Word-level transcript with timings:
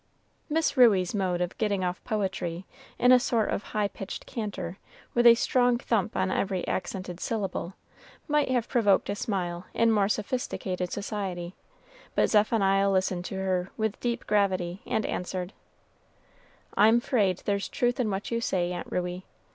'"Miss 0.49 0.75
Ruey's 0.75 1.13
mode 1.13 1.41
of 1.41 1.55
getting 1.59 1.83
off 1.83 2.03
poetry, 2.05 2.65
in 2.97 3.11
a 3.11 3.19
sort 3.19 3.51
of 3.51 3.61
high 3.65 3.87
pitched 3.87 4.25
canter, 4.25 4.79
with 5.13 5.27
a 5.27 5.35
strong 5.35 5.77
thump 5.77 6.15
on 6.17 6.31
every 6.31 6.67
accented 6.67 7.19
syllable, 7.19 7.75
might 8.27 8.49
have 8.49 8.67
provoked 8.67 9.11
a 9.11 9.15
smile 9.15 9.67
in 9.75 9.91
more 9.91 10.09
sophisticated 10.09 10.91
society, 10.91 11.53
but 12.15 12.31
Zephaniah 12.31 12.89
listened 12.89 13.25
to 13.25 13.35
her 13.35 13.69
with 13.77 13.99
deep 13.99 14.25
gravity, 14.25 14.81
and 14.87 15.05
answered, 15.05 15.53
"I'm 16.75 16.99
'fraid 16.99 17.43
there's 17.45 17.69
truth 17.69 17.99
in 17.99 18.09
what 18.09 18.31
you 18.31 18.41
say, 18.41 18.71
Aunt 18.71 18.89
Ruey. 18.91 19.25